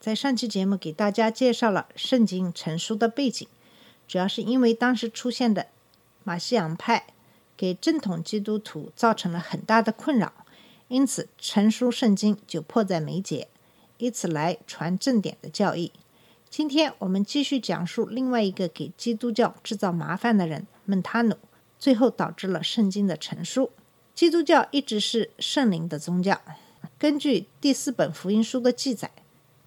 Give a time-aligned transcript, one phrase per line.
[0.00, 3.46] 在上期节目给大家介绍了圣经成书的背景，
[4.08, 5.66] 主要是因为当时出现的
[6.24, 7.08] 马西洋派
[7.54, 10.32] 给正统基督徒造成了很大的困扰，
[10.88, 13.48] 因此成书圣经就迫在眉睫，
[13.98, 15.92] 以此来传正典的教义。
[16.48, 21.36] 今天我们继续讲述另外一个给基督教制造麻烦的人孟塔努，
[21.78, 23.70] 最后导致了圣经的成书。
[24.14, 26.40] 基督教一直是圣灵的宗教。
[26.98, 29.10] 根据第四本福音书的记载，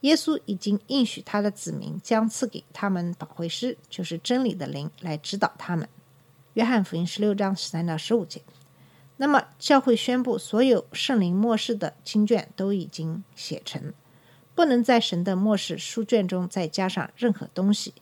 [0.04, 5.88] 耶稣已经应许他的子民将赐给他们保惠师，就是真理的灵，来指导他们。
[6.56, 8.42] 约翰福音十六章十三到十五节。
[9.16, 13.94] 那么，教会宣布所有圣灵末世的经卷都已经写成，
[14.54, 17.94] 不能在神的末世书卷中再加上任何东西。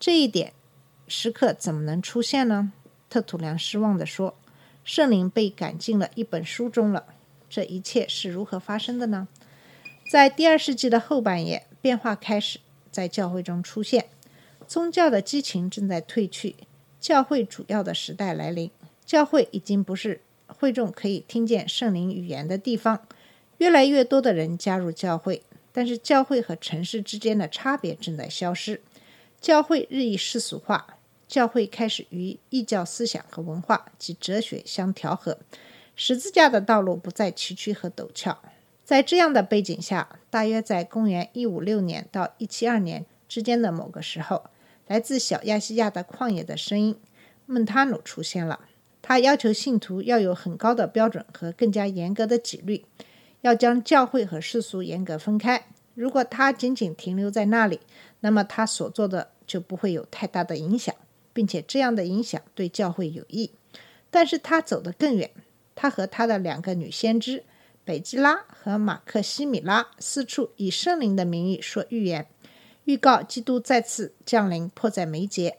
[0.00, 0.54] 这一点
[1.06, 2.72] 时刻怎么能出现呢？
[3.10, 4.34] 特土良失望地说
[4.84, 7.04] ：“圣灵被赶进了一本书中了。”
[7.50, 9.28] 这一切是如何发生的呢？
[10.08, 12.60] 在第二世纪的后半叶，变化开始
[12.92, 14.06] 在教会中出现，
[14.68, 16.54] 宗教的激情正在褪去，
[17.00, 18.70] 教会主要的时代来临。
[19.04, 23.04] 教会已经不是会众可以听见圣灵语言的地方，
[23.58, 28.80] 越来越多的人加入教会，但是教会和城市之间的差别正在消失，
[29.40, 35.38] 教会日益世俗化，教会开始与异教思想和文化及哲学相调和。
[35.96, 38.40] 十字架的道路不再崎岖和陡峭。
[38.86, 44.44] 在这样的背景下，大约在公元一五六年到一七二年之间的某个时候，
[44.86, 46.96] 来自小亚细亚的旷野的声音
[47.46, 48.60] 孟塔努出现了。
[49.02, 52.84] 他要求信徒要有很高的标准和更加严格的纪律，
[53.40, 55.66] 要将教会和世俗严格分开。
[55.94, 57.80] 如果他仅仅停留在那里，
[58.20, 60.94] 那么他所做的就不会有太大的影响，
[61.32, 63.50] 并且这样的影响对教会有益。
[64.12, 65.32] 但是他走得更远。
[65.74, 67.42] 他和他的两个女先知
[67.86, 72.26] 北基拉和马克西米拉四处以圣灵的名义说预言，
[72.82, 75.58] 预告基督再次降临，迫在眉睫。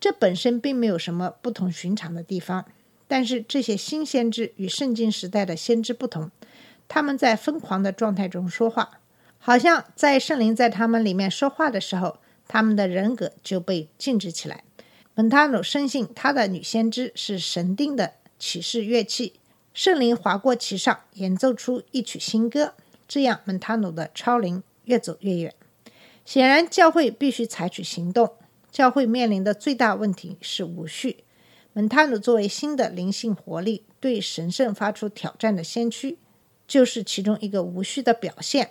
[0.00, 2.64] 这本身并没有什么不同寻常的地方，
[3.06, 6.32] 但是这些新先知与圣经时代的先知不同，
[6.88, 8.98] 他们在疯狂的状态中说话，
[9.38, 12.18] 好像在圣灵在他们里面说话的时候，
[12.48, 14.64] 他们的人格就被禁止起来。
[15.14, 19.34] 本塔努深信他的女先知是神定的启示乐器。
[19.74, 22.74] 圣灵划过其上，演奏出一曲新歌，
[23.08, 25.54] 这样蒙塔努的超灵越走越远。
[26.24, 28.34] 显然，教会必须采取行动。
[28.70, 31.24] 教会面临的最大问题是无序。
[31.72, 36.18] 蒙塔努作为新的灵性活力，对神圣发出挑战的先驱，
[36.68, 38.70] 就是其中一个无序的表现。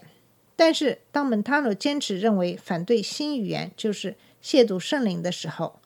[0.55, 5.79] 但是，当蒙塔努坚持认为反对新语言就是亵渎圣灵的时候，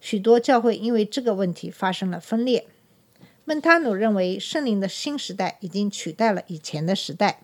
[0.00, 2.68] 许多教会因为这个问题发生了分裂。
[3.46, 7.40] 孟塔努认为，圣灵的新时代已经取代了以前的时代。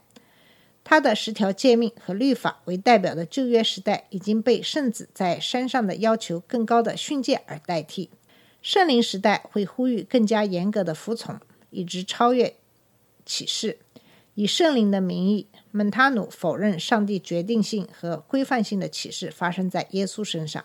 [0.83, 8.09] 他的十条诫命和律法为代表的旧约时代已经被圣子在山上的要求更高的训诫而代替。
[8.63, 11.39] 圣灵时代会呼吁更加严格的服从，
[11.69, 12.57] 以致超越
[13.27, 13.79] 启示。
[14.35, 20.65] 以圣灵的名义，蒙塔努否认上帝决定性和规范性的启示发生在耶稣身上。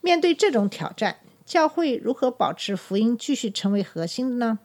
[0.00, 1.18] 面对这种挑战，
[1.48, 4.58] 教会如何保持福音继续成为核心呢？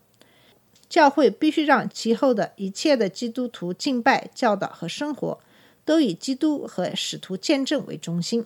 [0.89, 5.39] 教会必须让其后的一切的基督徒敬拜、教导和生活
[5.85, 8.45] 都以基督和使徒见证为中心。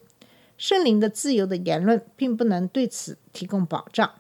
[0.56, 4.14] 圣灵的自由的言论并不能对此提供保障。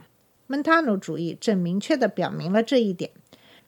[0.47, 3.11] 蒙塔努主义正明确地表明了这一点，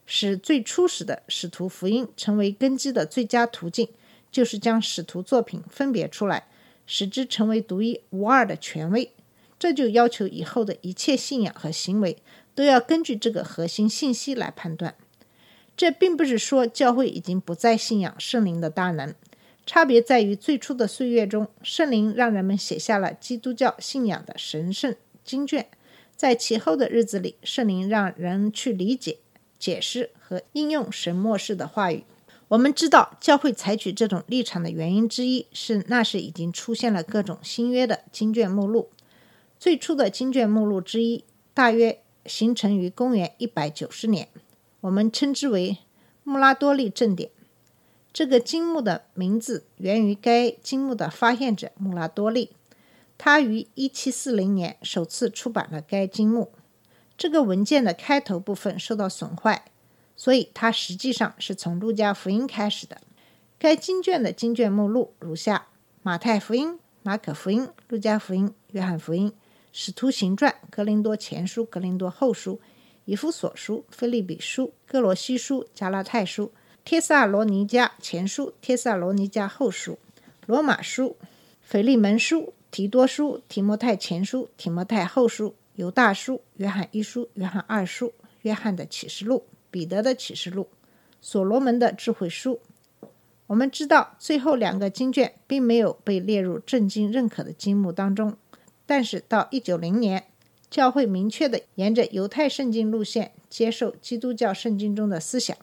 [0.07, 3.87] 使最初始的使徒福音成为根基的最佳途径，
[4.31, 6.47] 就是将使徒作品分别出来，
[6.87, 9.11] 使之成为独一无二的权威。
[9.59, 12.17] 这就要求以后的一切信仰和行为
[12.55, 14.95] 都要根据这个核心信息来判断。
[15.75, 19.13] 这并不是说教会已经不再信仰圣灵的大能，
[19.65, 25.63] 差别在于最初的岁月中，圣灵让人们写下了基督教信仰的神圣经卷；
[26.15, 29.19] 在其后的日子里，圣灵让人去理解、
[29.57, 32.03] 解释和应用神末世的话语。
[32.49, 38.89] 我们知道，教会采取这种立场的原因之一是，那时已经出现了各种新约的经卷目录。
[39.59, 44.29] 最初的经卷目录之一，大约形成于公元一百九十年，
[44.79, 45.79] 我们称之为
[46.23, 47.29] 穆拉多利正典。
[48.13, 52.51] 这个经目的名字源于该经目的发现者穆拉多利。
[53.17, 56.53] 他于1740年首次出版了该经目。
[57.17, 59.65] 这个文件的开头部分受到损坏，
[60.15, 63.01] 所以它实际上是从路加福音开始的。
[63.57, 65.67] 该经卷的经卷目录如下：
[66.01, 69.33] 马太福音、马可福音、路加福音、约翰福音、
[69.71, 72.59] 使徒行传、格林多前书、格林多后书、
[73.05, 76.51] 以弗所书、菲利比书、哥罗西书、加拉太书、
[76.83, 79.97] 帖萨罗尼迦前书、帖萨罗尼迦后书、
[80.45, 81.17] 罗马书、
[81.61, 90.67] 腓利门书、提多书、提摩太前书、提摩太后书、犹大书、约翰一书、约翰二书、约翰的启示录、彼得的启示录、
[91.21, 92.59] 所罗门的智慧书。
[93.47, 98.37] 我们知道，最后两个经卷并没有被列入正经认可的经目当中，
[98.89, 100.25] 但是到一九零年，
[100.67, 105.55] 教会明确的沿着犹太圣经路线接受基督教圣经中的思想，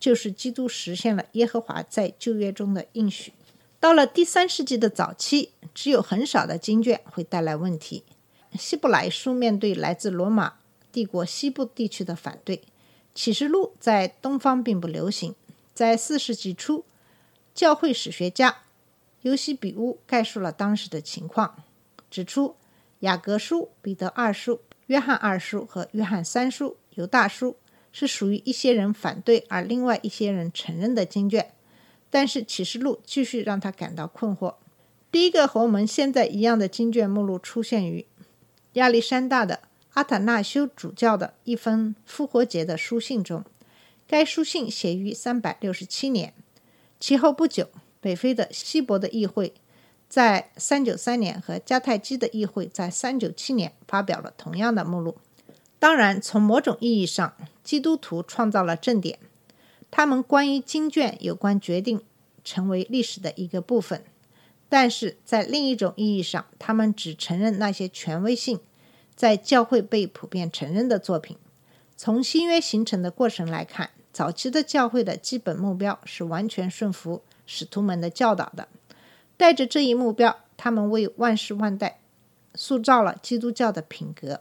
[0.00, 3.32] 就是基督实现了耶和华在旧约中的应许。
[3.78, 8.02] 到了第三世纪的早期，只有很少的经卷会带来问题。
[8.58, 10.54] 希伯来书面对来自罗马
[10.90, 12.62] 帝国西部地区的反对，
[13.14, 15.36] 启示录在东方并不流行。
[15.72, 16.84] 在四世纪初。
[17.54, 18.62] 教会史学家
[19.22, 21.62] 尤西比乌概述了当时的情况，
[22.10, 22.56] 指出
[23.04, 27.56] 雅各书、彼得二书、约翰二书和约翰三书、犹大书
[27.92, 31.52] 是属于一些人反对而另外一些人承认的经卷，
[32.08, 34.54] 但是启示录继续让他感到困惑。
[35.12, 38.06] 第一个和我们现在一样的经卷目录出现于
[38.72, 39.60] 亚历山大的
[39.92, 43.44] 阿塔纳修主教的一封复活节的书信中，
[44.06, 46.32] 该书信写于三百六十七年。
[46.98, 47.68] 其后不久，
[48.00, 49.52] 北非的希伯的议会，
[50.14, 55.16] 在三九三年和迦太基的议会在三九七年发表了同样的目录。
[55.80, 57.34] 当然，从某种意义上，
[57.64, 59.18] 基督徒创造了正典，
[59.90, 62.00] 他们关于经卷有关决定
[62.44, 64.04] 成为历史的一个部分。
[64.68, 68.60] 但是在另一种意义上，他们只承认那些权威性
[69.16, 71.36] 在教会被普遍承认的作品。
[71.96, 73.90] 从新约形成的过程来看。
[74.12, 78.68] 早期的教会的基本目标是完全顺服使徒们的教导的，
[79.36, 82.00] 带着这一目标，他们为万世万代
[82.54, 84.40] 塑造了基督教的品格。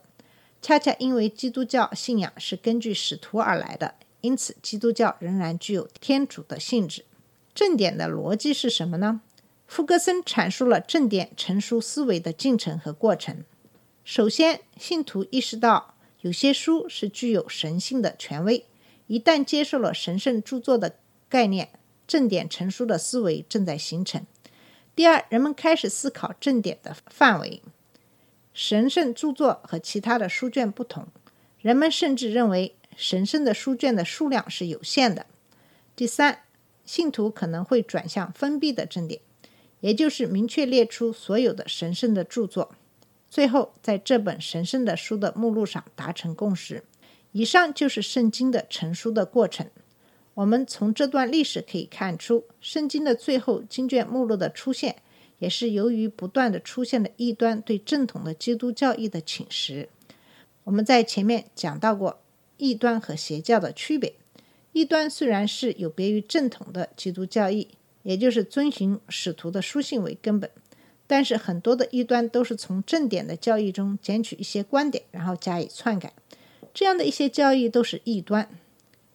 [0.61, 7.03] 恰恰因为基督教信仰是根据使徒而来的，因此基督教仍然具有天主的性质。
[7.53, 9.21] 正典的逻辑是什么呢？
[9.67, 13.43] 福格森阐述了正典成书思维的进程和过程。
[14.05, 18.65] 首先，信徒意识到有些书是具有神性的权威。
[19.07, 20.95] 一旦接受了神圣著作的
[21.27, 21.69] 概念，
[22.07, 24.25] 正典成书的思维正在形成。
[24.95, 27.63] 第二，人们开始思考正典的范围。
[28.53, 31.07] 神圣著作和其他的书卷不同，
[31.59, 35.25] 人们甚至认为神圣的书卷的数量是有限的。
[35.95, 36.43] 第三，
[36.85, 39.19] 信徒可能会转向封闭的正典，
[39.79, 42.75] 也就是明确列出所有的神圣的著作，
[43.27, 46.83] 最后在这本神圣的书的目录上达成共识。
[47.31, 49.67] 以上就是圣经的成书的过程。
[50.35, 54.95] 我们从这段历史可以看出，圣经的最后经卷目录的出现，
[55.39, 59.87] 也是由于不断的出现的异端对正统的基督教义的侵蚀。
[60.63, 62.19] 我们在前面讲到过
[62.57, 64.15] 异端和邪教的区别。
[64.71, 67.67] 异端虽然是有别于正统的基督教义，
[68.01, 70.49] 也就是遵循使徒的书信为根本，
[71.05, 76.11] 但是很多的异端都是从正典的教义中捡取一些观点，然后加以篡改。
[76.73, 78.49] 这样的一些教义都是异端，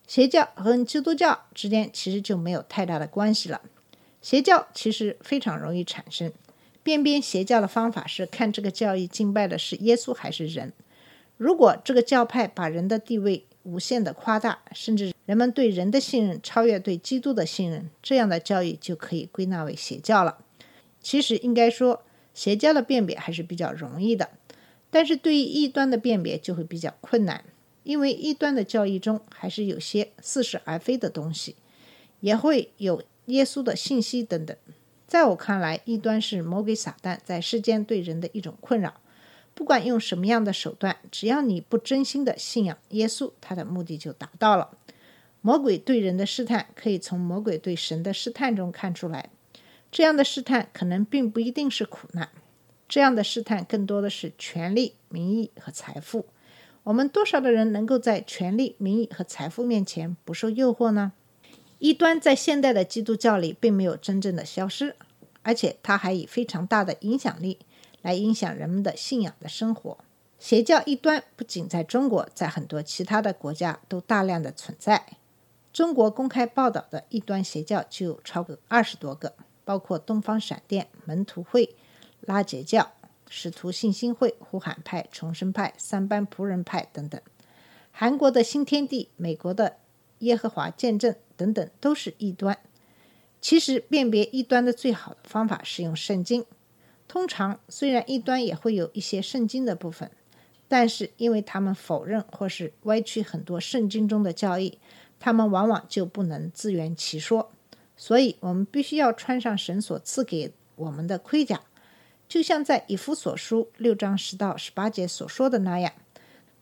[0.09, 3.61] 邪教和基督教之间其实就没有太大的关系了。
[4.23, 6.33] 邪教其实非常容易产生，
[6.83, 10.73] 辨别邪教的方法是看这个教义敬拜的是耶稣还是人。
[11.37, 20.39] 如果这个教派把人的地位无限的夸大，甚至人们对人的信任超越对基督的信任，这样的教义就可以归纳为邪教了。
[21.01, 24.31] 其实应该说，邪教的辨别还是比较容易的。
[24.91, 27.45] 但是对于异端的辨别就会比较困难，
[27.89, 31.57] 因为异端的教义中还是有些似是而非的东西，
[32.21, 34.55] 也会有耶稣的信息等等。
[35.07, 39.01] 在我看来，异端是魔鬼撒旦在世间对人的一种困扰。
[39.55, 44.77] 不管用什么样的手段，只要你不真心的信仰耶稣，他的目的就达到了。
[45.41, 49.31] 魔鬼对人的试探，可以从魔鬼对神的试探中看出来。
[49.91, 52.29] 这样的试探可能并不一定是苦难。
[52.87, 56.27] 这样的试探更多的是权力、名义和财富。
[56.89, 61.13] 我们多少的人能够在权力、名义和财富面前不受诱惑呢？
[61.79, 64.97] 异端在现代的基督教里并没有真正的消失，
[65.43, 67.59] 而且它还以非常大的影响力
[68.01, 69.99] 来影响人们的信仰的生活。
[70.39, 75.05] 邪教异端不仅在中国，在很多其他的国家都大量的存在。
[75.71, 79.35] 中国公开报道的异端邪教就有超过二十多个，
[79.67, 81.77] 包括东方闪电、门徒会。
[82.23, 82.93] 拉结教、
[83.29, 87.21] 使徒信心会、呼喊派、重生派、三班仆人派等等；
[87.93, 89.77] 韩国的新天地、美国的
[90.21, 92.59] 耶和华见证等等，都是异端。
[93.41, 96.45] 其实，辨别异端的最好的方法是用圣经。
[97.07, 100.11] 通常，虽然异端也会有一些圣经的部分，
[100.67, 104.79] 但是因为他们否认或是歪曲很多圣经中的教义，
[105.21, 107.53] 他们往往就不能自圆其说。
[107.97, 111.63] 所以，我们必须要穿上神所赐给我们的盔甲，
[112.29, 115.93] 就像在以弗所书六章十到十八节所说的那样。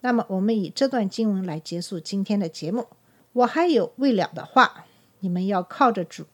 [0.01, 2.87] 那么，我们以这段经文来结束今天的节目。
[3.33, 4.87] 我还有未了的话：
[5.19, 6.27] 你们要靠着主，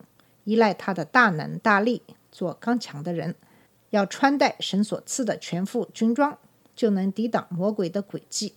[0.45, 3.35] 依赖他的大能大力，做刚强的人。
[3.91, 6.39] 要穿戴神所赐的全副军装，
[6.77, 8.55] 就能抵挡魔鬼的诡计。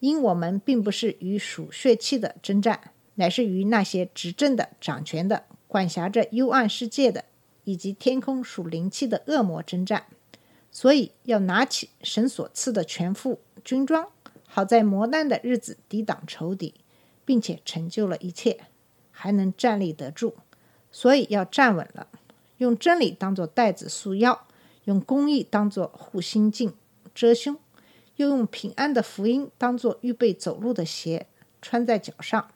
[0.00, 5.44] 因我们并不是与属血气的征战，乃是与那些执政的、掌权的。
[5.66, 7.24] 管辖着幽暗世界的，
[7.64, 10.04] 以及天空属灵气的恶魔征战，
[10.74, 14.08] 所以要拿起神所赐的全副军装，
[14.48, 16.74] 好在磨难的日子抵挡仇敌，
[17.24, 18.62] 并且成就了一切，
[19.12, 20.34] 还能站立得住。
[20.90, 22.08] 所以要站稳了，
[22.56, 24.48] 用真理当做带子束腰，
[24.86, 26.74] 用公义当做护心镜
[27.14, 27.56] 遮胸，
[28.16, 31.28] 又用平安的福音当做预备走路的鞋
[31.62, 32.50] 穿在脚上。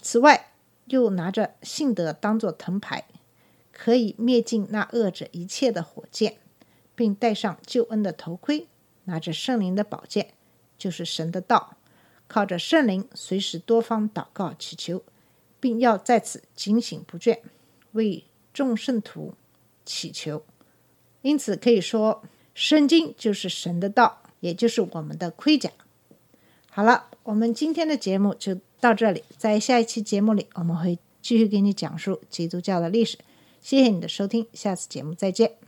[0.00, 0.52] 此外，
[0.86, 3.04] 又拿着信德当作藤牌，
[3.72, 6.36] 可以灭尽那恶者一切的火箭，
[6.98, 8.66] 并戴上救恩的头盔，
[9.04, 10.34] 拿着圣灵的宝剑，
[10.76, 11.76] 就是神的道，
[12.26, 15.04] 靠着圣灵随时多方祷告祈求，
[15.60, 17.38] 并要在此警醒不倦，
[17.92, 19.34] 为众圣徒
[19.84, 20.42] 祈求。
[21.22, 22.24] 因此可以说，
[22.54, 25.70] 圣经就是神的道，也就是我们的盔甲。
[26.68, 28.58] 好了，我们今天的节目就。
[28.80, 33.18] 到这里，在下一期节目里，我们会继续给你讲述基督教的历史。
[33.60, 35.67] 谢谢你的收听，下次节目再见。